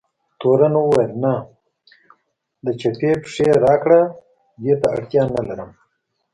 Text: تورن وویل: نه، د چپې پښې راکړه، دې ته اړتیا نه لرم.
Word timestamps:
تورن 0.39 0.73
وویل: 0.79 1.11
نه، 1.23 1.33
د 2.65 2.67
چپې 2.81 3.11
پښې 3.21 3.47
راکړه، 3.65 4.01
دې 4.63 4.73
ته 4.81 4.87
اړتیا 4.95 5.23
نه 5.35 5.41
لرم. 5.47 5.71